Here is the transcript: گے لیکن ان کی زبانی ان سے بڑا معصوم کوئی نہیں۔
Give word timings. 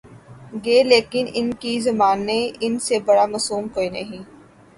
گے 0.63 0.77
لیکن 0.83 1.25
ان 1.33 1.47
کی 1.61 1.73
زبانی 1.79 2.41
ان 2.61 2.73
سے 2.85 2.95
بڑا 3.07 3.25
معصوم 3.25 3.67
کوئی 3.73 3.89
نہیں۔ 3.89 4.23